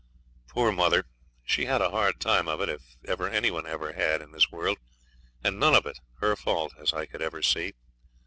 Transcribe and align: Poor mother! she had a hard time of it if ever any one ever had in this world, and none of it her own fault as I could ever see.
Poor 0.47 0.71
mother! 0.71 1.05
she 1.43 1.65
had 1.65 1.79
a 1.79 1.91
hard 1.91 2.19
time 2.19 2.47
of 2.47 2.59
it 2.59 2.69
if 2.69 2.97
ever 3.05 3.29
any 3.29 3.51
one 3.51 3.67
ever 3.67 3.93
had 3.93 4.19
in 4.19 4.31
this 4.31 4.49
world, 4.49 4.79
and 5.43 5.59
none 5.59 5.75
of 5.75 5.85
it 5.85 5.99
her 6.21 6.31
own 6.31 6.35
fault 6.37 6.73
as 6.79 6.91
I 6.91 7.05
could 7.05 7.21
ever 7.21 7.43
see. 7.43 7.75